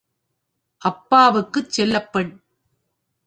[0.81, 2.31] அப்பாவுக்குச் செல்லப் பெண்.